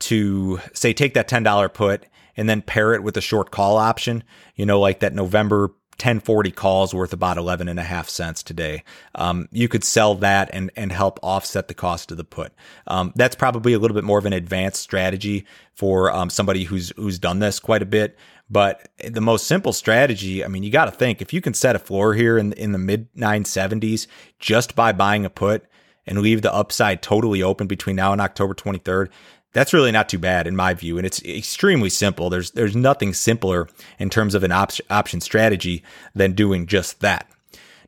to 0.00 0.58
say 0.72 0.92
take 0.92 1.14
that 1.14 1.28
$10 1.28 1.74
put 1.74 2.06
and 2.36 2.48
then 2.48 2.62
pair 2.62 2.94
it 2.94 3.02
with 3.02 3.16
a 3.16 3.20
short 3.20 3.50
call 3.50 3.76
option. 3.76 4.24
You 4.56 4.64
know, 4.64 4.80
like 4.80 5.00
that 5.00 5.14
November 5.14 5.72
1040 6.02 6.50
calls 6.50 6.92
worth 6.92 7.12
about 7.12 7.38
11 7.38 7.68
and 7.68 7.78
a 7.78 7.84
half 7.84 8.08
cents 8.08 8.42
today. 8.42 8.82
Um, 9.14 9.48
you 9.52 9.68
could 9.68 9.84
sell 9.84 10.16
that 10.16 10.50
and, 10.52 10.72
and 10.74 10.90
help 10.90 11.20
offset 11.22 11.68
the 11.68 11.74
cost 11.74 12.10
of 12.10 12.16
the 12.16 12.24
put. 12.24 12.52
Um, 12.88 13.12
that's 13.14 13.36
probably 13.36 13.72
a 13.72 13.78
little 13.78 13.94
bit 13.94 14.02
more 14.02 14.18
of 14.18 14.26
an 14.26 14.32
advanced 14.32 14.82
strategy 14.82 15.46
for 15.74 16.10
um, 16.10 16.28
somebody 16.28 16.64
who's, 16.64 16.92
who's 16.96 17.20
done 17.20 17.38
this 17.38 17.60
quite 17.60 17.82
a 17.82 17.86
bit. 17.86 18.18
But 18.50 18.88
the 19.02 19.20
most 19.20 19.46
simple 19.46 19.72
strategy, 19.72 20.44
I 20.44 20.48
mean, 20.48 20.64
you 20.64 20.70
got 20.70 20.86
to 20.86 20.90
think 20.90 21.22
if 21.22 21.32
you 21.32 21.40
can 21.40 21.54
set 21.54 21.76
a 21.76 21.78
floor 21.78 22.14
here 22.14 22.36
in, 22.36 22.52
in 22.54 22.72
the 22.72 22.78
mid 22.78 23.12
970s 23.14 24.08
just 24.40 24.74
by 24.74 24.92
buying 24.92 25.24
a 25.24 25.30
put 25.30 25.64
and 26.06 26.18
leave 26.18 26.42
the 26.42 26.52
upside 26.52 27.00
totally 27.00 27.42
open 27.42 27.66
between 27.66 27.96
now 27.96 28.12
and 28.12 28.20
October 28.20 28.54
23rd, 28.54 29.08
that's 29.52 29.72
really 29.72 29.92
not 29.92 30.08
too 30.08 30.18
bad 30.18 30.46
in 30.46 30.56
my 30.56 30.74
view, 30.74 30.96
and 30.96 31.06
it's 31.06 31.22
extremely 31.24 31.90
simple. 31.90 32.30
There's 32.30 32.50
there's 32.52 32.76
nothing 32.76 33.14
simpler 33.14 33.68
in 33.98 34.10
terms 34.10 34.34
of 34.34 34.44
an 34.44 34.52
op- 34.52 34.72
option 34.90 35.20
strategy 35.20 35.82
than 36.14 36.32
doing 36.32 36.66
just 36.66 37.00
that. 37.00 37.28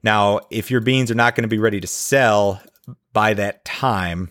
Now, 0.02 0.40
if 0.50 0.70
your 0.70 0.80
beans 0.80 1.10
are 1.10 1.16
not 1.16 1.34
going 1.34 1.44
to 1.44 1.48
be 1.48 1.58
ready 1.58 1.80
to 1.80 1.86
sell 1.86 2.60
by 3.12 3.34
that 3.34 3.64
time, 3.64 4.30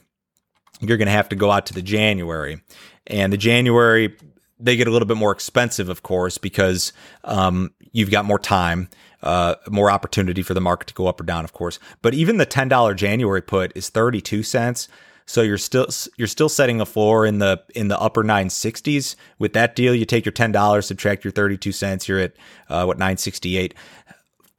you're 0.79 0.97
going 0.97 1.07
to 1.07 1.11
have 1.11 1.29
to 1.29 1.35
go 1.35 1.49
out 1.49 1.65
to 1.67 1.73
the 1.73 1.81
January, 1.81 2.61
and 3.07 3.33
the 3.33 3.37
January 3.37 4.15
they 4.59 4.75
get 4.77 4.87
a 4.87 4.91
little 4.91 5.07
bit 5.07 5.17
more 5.17 5.31
expensive, 5.31 5.89
of 5.89 6.03
course, 6.03 6.37
because 6.37 6.93
um, 7.25 7.73
you've 7.91 8.11
got 8.11 8.25
more 8.25 8.39
time. 8.39 8.89
Uh, 9.21 9.55
more 9.69 9.89
opportunity 9.89 10.41
for 10.43 10.53
the 10.53 10.59
market 10.59 10.89
to 10.89 10.93
go 10.93 11.07
up 11.07 11.21
or 11.21 11.23
down, 11.23 11.45
of 11.45 11.53
course. 11.53 11.79
But 12.01 12.13
even 12.13 12.35
the 12.35 12.45
ten 12.45 12.67
dollar 12.67 12.93
January 12.93 13.41
put 13.41 13.71
is 13.73 13.87
thirty 13.87 14.19
two 14.19 14.43
cents. 14.43 14.89
So 15.25 15.41
you're 15.41 15.57
still 15.57 15.87
you're 16.17 16.27
still 16.27 16.49
setting 16.49 16.81
a 16.81 16.85
floor 16.85 17.25
in 17.25 17.39
the 17.39 17.61
in 17.75 17.87
the 17.87 17.99
upper 17.99 18.23
960s. 18.23 19.15
With 19.39 19.53
that 19.53 19.75
deal, 19.75 19.95
you 19.95 20.05
take 20.05 20.25
your 20.25 20.33
ten 20.33 20.51
dollars, 20.51 20.87
subtract 20.87 21.23
your 21.23 21.31
32 21.31 21.71
cents, 21.71 22.07
you're 22.07 22.19
at 22.19 22.33
uh, 22.69 22.85
what 22.85 22.97
968. 22.97 23.73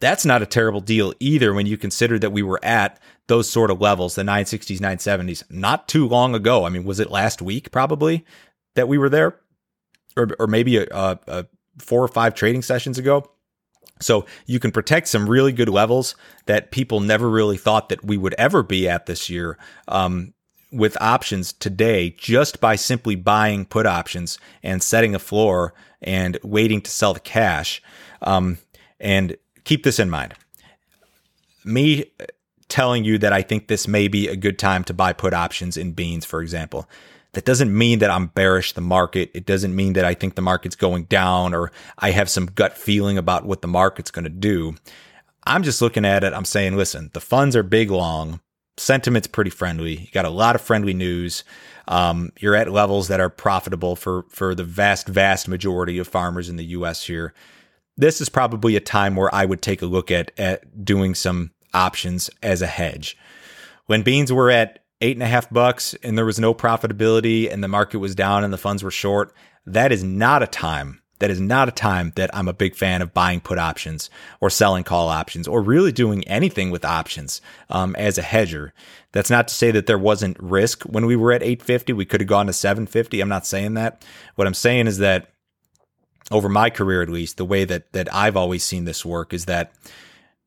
That's 0.01 0.27
not 0.27 0.43
a 0.43 0.47
terrible 0.47 0.81
deal 0.81 1.15
either 1.21 1.55
when 1.55 1.67
you 1.67 1.77
consider 1.77 2.19
that 2.19 2.31
we 2.31 2.43
were 2.43 2.61
at 2.63 3.01
those 3.27 3.49
sort 3.49 3.71
of 3.71 3.81
levels, 3.81 4.17
the 4.17 4.23
960s, 4.23 4.79
970s, 4.79 5.43
not 5.51 5.89
too 5.89 6.07
long 6.07 6.35
ago. 6.35 6.65
I 6.65 6.69
mean, 6.69 6.85
was 6.85 7.01
it 7.01 7.11
last 7.11 7.41
week 7.41 7.71
probably 7.71 8.25
that 8.75 8.89
we 8.89 8.99
were 8.99 9.09
there, 9.09 9.41
or 10.17 10.29
or 10.39 10.47
maybe 10.47 10.79
a, 10.79 10.87
a, 10.91 11.19
a 11.27 11.47
four 11.79 12.03
or 12.03 12.09
five 12.09 12.35
trading 12.35 12.63
sessions 12.63 12.99
ago? 12.99 13.31
So 14.01 14.27
you 14.47 14.59
can 14.59 14.73
protect 14.73 15.09
some 15.09 15.29
really 15.29 15.53
good 15.53 15.69
levels 15.69 16.17
that 16.47 16.71
people 16.71 17.01
never 17.01 17.31
really 17.31 17.57
thought 17.57 17.89
that 17.91 18.05
we 18.05 18.17
would 18.17 18.35
ever 18.35 18.63
be 18.63 18.89
at 18.89 19.07
this 19.07 19.31
year. 19.31 19.57
Um, 19.89 20.34
with 20.75 21.01
options 21.01 21.53
today 21.53 22.11
just 22.11 22.61
by 22.61 22.77
simply 22.77 23.15
buying 23.15 23.65
put 23.65 23.87
options 23.87 24.39
and 24.63 24.83
setting 24.83 25.15
a 25.15 25.19
floor 25.19 25.73
and 26.03 26.39
waiting 26.43 26.81
to 26.83 26.91
sell 26.91 27.15
the 27.15 27.21
cash. 27.21 27.83
Um, 28.23 28.59
and 29.01 29.37
keep 29.65 29.85
this 29.85 29.99
in 29.99 30.11
mind. 30.11 30.35
Me 31.65 32.11
telling 32.69 33.05
you 33.05 33.19
that 33.19 33.33
I 33.33 33.43
think 33.43 33.69
this 33.69 33.87
may 33.87 34.09
be 34.09 34.29
a 34.29 34.37
good 34.37 34.59
time 34.59 34.85
to 34.85 34.95
buy 34.95 35.13
put 35.13 35.35
options 35.35 35.77
in 35.77 35.93
beans, 35.93 36.25
for 36.25 36.43
example. 36.43 36.89
That 37.33 37.45
doesn't 37.45 37.77
mean 37.77 37.99
that 37.99 38.11
I'm 38.11 38.29
bearish 38.29 38.73
the 38.73 38.81
market. 38.81 39.31
It 39.35 39.45
doesn't 39.45 39.75
mean 39.75 39.95
that 39.95 40.05
I 40.05 40.15
think 40.15 40.35
the 40.35 40.43
market's 40.43 40.77
going 40.77 41.05
down 41.05 41.53
or 41.53 41.73
I 41.99 42.11
have 42.13 42.31
some 42.31 42.47
gut 42.47 42.79
feeling 42.79 43.19
about 43.19 43.45
what 43.45 43.61
the 43.61 43.69
market's 43.69 44.11
going 44.11 44.25
to 44.25 44.31
do. 44.31 44.77
I'm 45.45 45.63
just 45.63 45.83
looking 45.83 46.05
at 46.05 46.25
it. 46.25 46.33
I'm 46.33 46.45
saying, 46.45 46.77
listen, 46.77 47.11
the 47.13 47.21
funds 47.21 47.57
are 47.57 47.63
big 47.63 47.91
long 47.91 48.41
sentiment's 48.77 49.29
pretty 49.29 49.51
friendly. 49.51 49.97
You 49.97 50.09
got 50.13 50.25
a 50.25 50.31
lot 50.31 50.55
of 50.55 50.61
friendly 50.61 50.95
news. 50.95 51.45
Um, 51.87 52.33
you're 52.39 52.57
at 52.57 52.71
levels 52.71 53.09
that 53.09 53.21
are 53.21 53.31
profitable 53.31 53.97
for 53.97 54.25
for 54.29 54.55
the 54.55 54.65
vast, 54.65 55.07
vast 55.09 55.49
majority 55.49 55.99
of 55.99 56.09
farmers 56.09 56.49
in 56.49 56.57
the 56.57 56.65
U.S. 56.67 57.07
here. 57.07 57.35
This 57.97 58.21
is 58.21 58.29
probably 58.29 58.75
a 58.75 58.81
time 58.81 59.17
where 59.17 59.33
I 59.35 59.45
would 59.45 59.63
take 59.63 59.83
a 59.83 59.87
look 59.87 60.11
at 60.11 60.33
at 60.39 60.85
doing 60.85 61.15
some 61.15 61.53
options 61.73 62.31
as 62.43 62.63
a 62.63 62.67
hedge. 62.67 63.17
When 63.87 64.03
beans 64.03 64.33
were 64.33 64.51
at 64.51 64.81
eight 65.01 65.17
and 65.17 65.23
a 65.23 65.27
half 65.27 65.51
bucks 65.51 65.95
and 66.03 66.17
there 66.17 66.25
was 66.25 66.41
no 66.41 66.55
profitability 66.55 67.53
and 67.53 67.63
the 67.63 67.69
market 67.69 67.99
was 67.99 68.15
down 68.15 68.45
and 68.45 68.53
the 68.53 68.59
funds 68.59 68.83
were 68.83 68.91
short, 68.91 69.35
that 69.67 69.93
is 69.93 70.03
not 70.03 70.43
a 70.43 70.47
time 70.47 71.03
that 71.19 71.31
is 71.31 71.41
not 71.41 71.69
a 71.69 71.73
time 71.73 72.13
that 72.17 72.35
I'm 72.35 72.49
a 72.49 72.53
big 72.53 72.75
fan 72.75 73.01
of 73.01 73.15
buying 73.15 73.41
put 73.41 73.59
options 73.59 74.11
or 74.41 74.51
selling 74.51 74.85
call 74.85 75.09
options 75.09 75.47
or 75.47 75.63
really 75.63 75.93
doing 75.93 76.25
anything 76.25 76.71
with 76.71 76.85
options 76.85 77.41
um, 77.71 77.95
as 77.97 78.19
a 78.19 78.23
hedger. 78.23 78.73
That's 79.13 79.31
not 79.31 79.49
to 79.49 79.55
say 79.55 79.71
that 79.71 79.87
there 79.87 79.99
wasn't 79.99 80.37
risk 80.41 80.83
when 80.83 81.07
we 81.07 81.17
were 81.17 81.33
at 81.33 81.43
850. 81.43 81.93
We 81.93 82.05
could 82.05 82.21
have 82.21 82.29
gone 82.29 82.47
to 82.47 82.53
750. 82.53 83.21
I'm 83.21 83.29
not 83.29 83.47
saying 83.47 83.75
that. 83.75 84.05
What 84.35 84.47
I'm 84.47 84.55
saying 84.55 84.87
is 84.89 84.99
that 84.99 85.31
over 86.31 86.49
my 86.49 86.71
career, 86.71 87.03
at 87.03 87.09
least, 87.09 87.37
the 87.37 87.45
way 87.45 87.65
that 87.65 87.93
that 87.93 88.13
I've 88.13 88.37
always 88.37 88.65
seen 88.65 88.85
this 88.85 89.05
work 89.05 89.33
is 89.33 89.45
that 89.45 89.73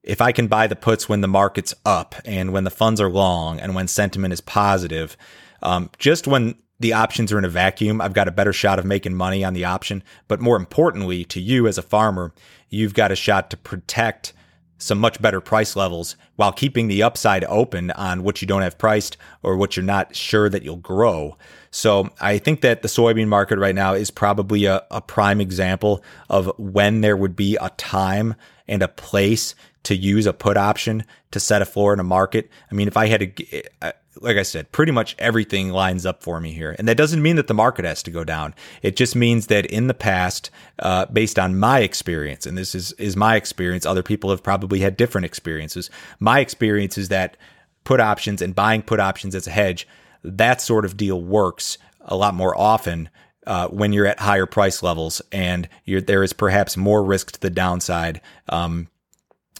if 0.03 0.21
I 0.21 0.31
can 0.31 0.47
buy 0.47 0.67
the 0.67 0.75
puts 0.75 1.07
when 1.07 1.21
the 1.21 1.27
market's 1.27 1.73
up 1.85 2.15
and 2.25 2.51
when 2.51 2.63
the 2.63 2.71
funds 2.71 2.99
are 3.01 3.09
long 3.09 3.59
and 3.59 3.75
when 3.75 3.87
sentiment 3.87 4.33
is 4.33 4.41
positive, 4.41 5.17
um, 5.61 5.89
just 5.97 6.27
when 6.27 6.55
the 6.79 6.93
options 6.93 7.31
are 7.31 7.39
in 7.39 7.45
a 7.45 7.49
vacuum, 7.49 8.01
I've 8.01 8.13
got 8.13 8.27
a 8.27 8.31
better 8.31 8.53
shot 8.53 8.79
of 8.79 8.85
making 8.85 9.15
money 9.15 9.43
on 9.43 9.53
the 9.53 9.65
option. 9.65 10.03
But 10.27 10.41
more 10.41 10.55
importantly, 10.55 11.25
to 11.25 11.41
you 11.41 11.67
as 11.67 11.77
a 11.77 11.81
farmer, 11.81 12.33
you've 12.69 12.93
got 12.93 13.11
a 13.11 13.15
shot 13.15 13.49
to 13.49 13.57
protect 13.57 14.33
some 14.77 14.99
much 14.99 15.19
better 15.21 15.41
price 15.41 15.75
levels 15.75 16.15
while 16.35 16.51
keeping 16.51 16.87
the 16.87 17.01
upside 17.01 17.43
open 17.45 17.89
on 17.91 18.21
what 18.21 18.41
you 18.41 18.47
don't 18.47 18.61
have 18.61 18.77
priced 18.77 19.17
or 19.41 19.57
what 19.57 19.75
you're 19.75 19.83
not 19.83 20.15
sure 20.15 20.49
that 20.49 20.61
you'll 20.61 20.75
grow. 20.75 21.35
So 21.71 22.09
I 22.21 22.37
think 22.37 22.61
that 22.61 22.83
the 22.83 22.87
soybean 22.87 23.27
market 23.27 23.57
right 23.57 23.73
now 23.75 23.93
is 23.93 24.11
probably 24.11 24.65
a, 24.65 24.83
a 24.91 25.01
prime 25.01 25.41
example 25.41 26.03
of 26.29 26.51
when 26.57 27.01
there 27.01 27.17
would 27.17 27.35
be 27.35 27.57
a 27.59 27.71
time 27.71 28.35
and 28.67 28.83
a 28.83 28.87
place 28.87 29.55
to 29.83 29.95
use 29.95 30.25
a 30.25 30.33
put 30.33 30.57
option 30.57 31.05
to 31.31 31.39
set 31.39 31.61
a 31.61 31.65
floor 31.65 31.93
in 31.93 31.99
a 31.99 32.03
market. 32.03 32.49
I 32.71 32.75
mean, 32.75 32.87
if 32.87 32.97
I 32.97 33.07
had 33.07 33.35
to, 33.35 33.63
uh, 33.81 33.91
like 34.21 34.37
I 34.37 34.43
said, 34.43 34.71
pretty 34.71 34.91
much 34.91 35.15
everything 35.19 35.71
lines 35.71 36.05
up 36.05 36.23
for 36.23 36.39
me 36.39 36.51
here. 36.51 36.75
And 36.77 36.87
that 36.87 36.97
doesn't 36.97 37.21
mean 37.21 37.35
that 37.35 37.47
the 37.47 37.53
market 37.53 37.85
has 37.85 38.03
to 38.03 38.11
go 38.11 38.23
down. 38.23 38.53
It 38.81 38.95
just 38.95 39.15
means 39.15 39.47
that 39.47 39.65
in 39.65 39.87
the 39.87 39.93
past, 39.93 40.49
uh, 40.79 41.05
based 41.07 41.39
on 41.39 41.59
my 41.59 41.79
experience, 41.79 42.45
and 42.45 42.57
this 42.57 42.75
is, 42.75 42.91
is 42.93 43.15
my 43.15 43.35
experience, 43.35 43.85
other 43.85 44.03
people 44.03 44.29
have 44.29 44.43
probably 44.43 44.79
had 44.79 44.97
different 44.97 45.25
experiences. 45.25 45.89
My 46.19 46.39
experience 46.39 46.97
is 46.97 47.09
that 47.09 47.37
put 47.83 47.99
options 47.99 48.41
and 48.41 48.53
buying 48.53 48.81
put 48.81 48.99
options 48.99 49.33
as 49.35 49.47
a 49.47 49.51
hedge, 49.51 49.87
that 50.23 50.61
sort 50.61 50.85
of 50.85 50.97
deal 50.97 51.21
works 51.21 51.77
a 52.01 52.15
lot 52.15 52.33
more 52.33 52.57
often 52.57 53.09
uh, 53.45 53.69
when 53.69 53.93
you're 53.93 54.05
at 54.05 54.19
higher 54.19 54.45
price 54.45 54.83
levels 54.83 55.21
and 55.31 55.69
there 55.85 56.21
is 56.21 56.33
perhaps 56.33 56.75
more 56.75 57.03
risk 57.03 57.31
to 57.31 57.39
the 57.39 57.49
downside 57.49 58.19
um, 58.49 58.89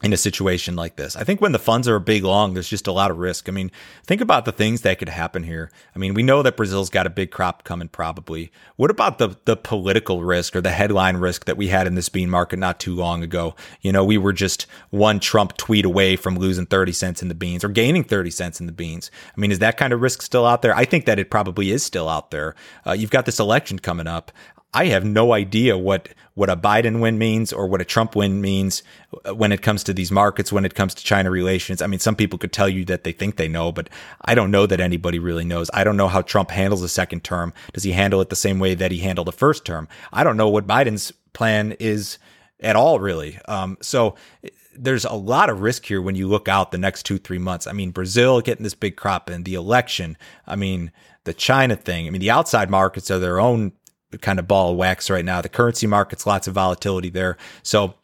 in 0.03 0.13
a 0.13 0.17
situation 0.17 0.75
like 0.75 0.95
this. 0.95 1.15
I 1.15 1.23
think 1.23 1.41
when 1.41 1.53
the 1.53 1.59
funds 1.59 1.87
are 1.87 1.95
a 1.95 2.01
big 2.01 2.23
long, 2.23 2.53
there's 2.53 2.69
just 2.69 2.85
a 2.85 2.91
lot 2.91 3.09
of 3.09 3.17
risk. 3.17 3.49
I 3.49 3.51
mean, 3.51 3.71
think 4.05 4.21
about 4.21 4.45
the 4.45 4.51
things 4.51 4.81
that 4.81 4.99
could 4.99 5.09
happen 5.09 5.41
here. 5.41 5.71
I 5.95 5.97
mean, 5.97 6.13
we 6.13 6.21
know 6.21 6.43
that 6.43 6.55
Brazil's 6.55 6.91
got 6.91 7.07
a 7.07 7.09
big 7.09 7.31
crop 7.31 7.63
coming 7.63 7.87
probably. 7.87 8.51
What 8.75 8.91
about 8.91 9.17
the 9.17 9.35
the 9.45 9.57
political 9.57 10.23
risk 10.23 10.55
or 10.55 10.61
the 10.61 10.69
headline 10.69 11.17
risk 11.17 11.45
that 11.45 11.57
we 11.57 11.69
had 11.69 11.87
in 11.87 11.95
this 11.95 12.09
bean 12.09 12.29
market 12.29 12.59
not 12.59 12.79
too 12.79 12.93
long 12.93 13.23
ago? 13.23 13.55
You 13.81 13.91
know, 13.91 14.05
we 14.05 14.19
were 14.19 14.33
just 14.33 14.67
one 14.91 15.19
Trump 15.19 15.57
tweet 15.57 15.85
away 15.85 16.15
from 16.15 16.37
losing 16.37 16.67
30 16.67 16.91
cents 16.91 17.21
in 17.23 17.27
the 17.27 17.35
beans 17.35 17.63
or 17.63 17.69
gaining 17.69 18.03
30 18.03 18.29
cents 18.29 18.59
in 18.59 18.67
the 18.67 18.71
beans. 18.71 19.09
I 19.35 19.39
mean, 19.39 19.51
is 19.51 19.59
that 19.59 19.77
kind 19.77 19.93
of 19.93 20.01
risk 20.01 20.21
still 20.21 20.45
out 20.45 20.61
there? 20.61 20.75
I 20.75 20.85
think 20.85 21.05
that 21.05 21.17
it 21.17 21.31
probably 21.31 21.71
is 21.71 21.83
still 21.83 22.07
out 22.07 22.29
there. 22.29 22.53
Uh, 22.85 22.91
you've 22.91 23.09
got 23.09 23.25
this 23.25 23.39
election 23.39 23.79
coming 23.79 24.07
up. 24.07 24.31
I 24.73 24.85
have 24.87 25.05
no 25.05 25.33
idea 25.33 25.77
what 25.77 26.09
what 26.33 26.51
a 26.51 26.55
Biden 26.55 27.01
win 27.01 27.17
means 27.17 27.51
or 27.51 27.67
what 27.67 27.81
a 27.81 27.85
Trump 27.85 28.15
win 28.15 28.41
means 28.41 28.83
when 29.33 29.51
it 29.51 29.63
comes 29.63 29.83
to 29.85 29.93
these 29.93 30.11
markets, 30.11 30.51
when 30.51 30.65
it 30.65 30.75
comes 30.75 30.93
to 30.93 31.03
China 31.03 31.31
relations. 31.31 31.81
I 31.81 31.87
mean, 31.87 31.99
some 31.99 32.15
people 32.15 32.37
could 32.37 32.53
tell 32.53 32.69
you 32.69 32.85
that 32.85 33.03
they 33.03 33.11
think 33.11 33.37
they 33.37 33.47
know, 33.47 33.71
but 33.71 33.89
I 34.21 34.35
don't 34.35 34.51
know 34.51 34.67
that 34.67 34.79
anybody 34.79 35.17
really 35.17 35.45
knows. 35.45 35.71
I 35.73 35.83
don't 35.83 35.97
know 35.97 36.07
how 36.07 36.21
Trump 36.21 36.51
handles 36.51 36.83
a 36.83 36.89
second 36.89 37.23
term. 37.23 37.53
Does 37.73 37.83
he 37.83 37.91
handle 37.91 38.21
it 38.21 38.29
the 38.29 38.35
same 38.35 38.59
way 38.59 38.75
that 38.75 38.91
he 38.91 38.99
handled 38.99 39.27
the 39.27 39.31
first 39.31 39.65
term? 39.65 39.87
I 40.13 40.23
don't 40.23 40.37
know 40.37 40.49
what 40.49 40.67
Biden's 40.67 41.11
plan 41.33 41.71
is 41.79 42.19
at 42.59 42.75
all, 42.75 42.99
really. 42.99 43.39
Um, 43.47 43.79
so 43.81 44.13
there's 44.75 45.05
a 45.05 45.13
lot 45.13 45.49
of 45.49 45.61
risk 45.61 45.85
here 45.85 46.03
when 46.03 46.15
you 46.15 46.27
look 46.27 46.47
out 46.47 46.71
the 46.71 46.77
next 46.77 47.03
two, 47.03 47.17
three 47.17 47.39
months. 47.39 47.65
I 47.65 47.71
mean, 47.71 47.89
Brazil 47.89 48.41
getting 48.41 48.63
this 48.63 48.75
big 48.75 48.95
crop 48.95 49.27
and 49.29 49.43
the 49.43 49.55
election. 49.55 50.17
I 50.45 50.55
mean, 50.55 50.91
the 51.23 51.33
China 51.33 51.75
thing. 51.75 52.05
I 52.05 52.11
mean, 52.11 52.21
the 52.21 52.31
outside 52.31 52.69
markets 52.69 53.09
are 53.09 53.19
their 53.19 53.39
own 53.39 53.71
kind 54.21 54.39
of 54.39 54.47
ball 54.47 54.71
of 54.71 54.77
wax 54.77 55.09
right 55.09 55.25
now. 55.25 55.41
The 55.41 55.49
currency 55.49 55.87
market's 55.87 56.25
lots 56.25 56.47
of 56.47 56.53
volatility 56.53 57.09
there. 57.09 57.37
So 57.63 57.95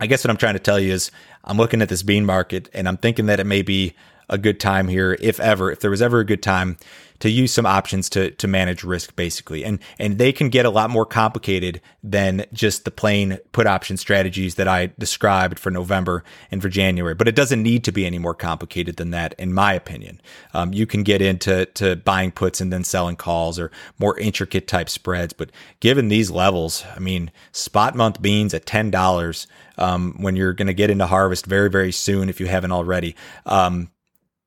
I 0.00 0.06
guess 0.06 0.24
what 0.24 0.30
I'm 0.30 0.36
trying 0.36 0.54
to 0.54 0.60
tell 0.60 0.78
you 0.78 0.92
is 0.92 1.10
I'm 1.44 1.56
looking 1.56 1.82
at 1.82 1.88
this 1.88 2.02
bean 2.02 2.26
market 2.26 2.68
and 2.74 2.88
I'm 2.88 2.96
thinking 2.96 3.26
that 3.26 3.40
it 3.40 3.46
may 3.46 3.62
be 3.62 3.94
a 4.28 4.38
good 4.38 4.60
time 4.60 4.88
here, 4.88 5.16
if 5.20 5.40
ever, 5.40 5.70
if 5.70 5.80
there 5.80 5.90
was 5.90 6.02
ever 6.02 6.20
a 6.20 6.24
good 6.24 6.42
time 6.42 6.76
to 7.20 7.30
use 7.30 7.52
some 7.52 7.66
options 7.66 8.08
to 8.10 8.30
to 8.32 8.46
manage 8.46 8.84
risk 8.84 9.16
basically. 9.16 9.64
And 9.64 9.78
and 9.98 10.18
they 10.18 10.32
can 10.32 10.48
get 10.48 10.66
a 10.66 10.70
lot 10.70 10.90
more 10.90 11.06
complicated 11.06 11.80
than 12.02 12.44
just 12.52 12.84
the 12.84 12.90
plain 12.90 13.38
put 13.52 13.66
option 13.66 13.96
strategies 13.96 14.54
that 14.56 14.68
I 14.68 14.92
described 14.98 15.58
for 15.58 15.70
November 15.70 16.24
and 16.50 16.62
for 16.62 16.68
January. 16.68 17.14
But 17.14 17.28
it 17.28 17.34
doesn't 17.34 17.62
need 17.62 17.84
to 17.84 17.92
be 17.92 18.06
any 18.06 18.18
more 18.18 18.34
complicated 18.34 18.96
than 18.96 19.10
that, 19.10 19.34
in 19.38 19.52
my 19.52 19.72
opinion. 19.72 20.20
Um, 20.54 20.72
you 20.72 20.86
can 20.86 21.02
get 21.02 21.22
into 21.22 21.66
to 21.66 21.96
buying 21.96 22.30
puts 22.30 22.60
and 22.60 22.72
then 22.72 22.84
selling 22.84 23.16
calls 23.16 23.58
or 23.58 23.70
more 23.98 24.18
intricate 24.18 24.68
type 24.68 24.88
spreads. 24.88 25.32
But 25.32 25.50
given 25.80 26.08
these 26.08 26.30
levels, 26.30 26.84
I 26.94 26.98
mean, 26.98 27.30
spot 27.52 27.94
month 27.94 28.22
beans 28.22 28.54
at 28.54 28.66
ten 28.66 28.90
dollars 28.90 29.46
um, 29.76 30.14
when 30.18 30.36
you're 30.36 30.52
going 30.52 30.66
to 30.66 30.74
get 30.74 30.90
into 30.90 31.06
harvest 31.06 31.46
very 31.46 31.70
very 31.70 31.92
soon 31.92 32.28
if 32.28 32.40
you 32.40 32.46
haven't 32.46 32.72
already. 32.72 33.16
Um, 33.46 33.90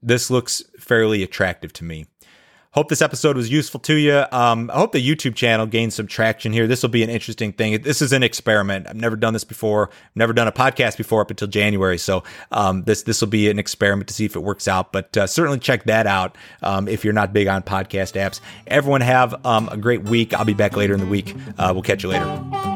this 0.02 0.32
looks 0.32 0.64
fairly 0.80 1.22
attractive 1.22 1.72
to 1.74 1.84
me. 1.84 2.08
Hope 2.74 2.88
this 2.88 3.02
episode 3.02 3.36
was 3.36 3.52
useful 3.52 3.82
to 3.82 3.96
you. 3.96 4.24
Um, 4.32 4.72
I 4.72 4.78
hope 4.78 4.94
the 4.94 5.06
YouTube 5.06 5.36
channel 5.36 5.66
gains 5.66 5.96
some 5.96 6.08
traction 6.08 6.54
here. 6.54 6.68
This 6.68 6.82
will 6.82 6.90
be 6.90 7.04
an 7.04 7.10
interesting 7.10 7.52
thing. 7.52 7.82
This 7.82 8.02
is 8.02 8.14
an 8.14 8.24
experiment. 8.24 8.88
I've 8.88 8.96
never 8.96 9.18
done 9.18 9.34
this 9.34 9.44
before. 9.44 9.90
I've 9.90 10.16
never 10.16 10.32
done 10.32 10.48
a 10.48 10.54
podcast 10.54 10.96
before 10.96 11.20
up 11.20 11.30
until 11.30 11.50
January. 11.50 11.98
So 11.98 12.24
um, 12.50 12.84
this 12.84 13.04
this 13.04 13.20
will 13.20 13.28
be 13.28 13.50
an 13.50 13.60
experiment 13.60 14.08
to 14.08 14.14
see 14.14 14.24
if 14.24 14.38
it 14.38 14.40
works 14.40 14.70
out. 14.70 14.94
But 14.94 15.18
uh, 15.18 15.28
certainly 15.28 15.60
check 15.60 15.84
that 15.84 16.08
out 16.08 16.38
um, 16.64 16.88
if 16.88 17.04
you're 17.04 17.14
not 17.14 17.34
big 17.34 17.48
on 17.48 17.62
podcast 17.62 18.14
apps. 18.14 18.40
Everyone 18.68 19.02
have 19.02 19.46
um, 19.46 19.68
a 19.68 19.76
great 19.76 20.04
week. 20.04 20.34
I'll 20.34 20.46
be 20.46 20.54
back 20.54 20.78
later 20.78 20.94
in 20.94 21.02
the 21.02 21.06
week. 21.08 21.36
Uh, 21.58 21.72
we'll 21.74 21.84
catch 21.84 22.04
you 22.04 22.10
later. 22.10 22.71